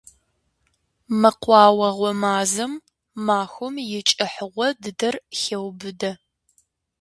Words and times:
Мэкъуауэгъуэ 1.19 2.11
мазэм 2.21 2.73
махуэм 3.25 3.75
и 3.97 3.99
кӀыхьыгъуэ 4.07 4.67
дыдэр 4.81 5.15
хеубыдэ. 5.39 6.11